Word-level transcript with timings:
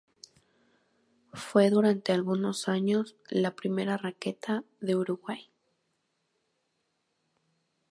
Fue 1.35 1.69
durante 1.69 2.11
algunos 2.11 2.67
años 2.67 3.15
la 3.29 3.51
"primera 3.51 3.97
raqueta" 3.97 4.63
de 4.79 4.95
Uruguay. 4.95 5.47